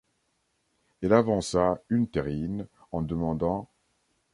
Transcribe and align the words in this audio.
Elle 1.03 1.13
avança 1.13 1.79
une 1.89 2.07
terrine, 2.07 2.65
en 2.91 3.03
demandant: 3.03 3.67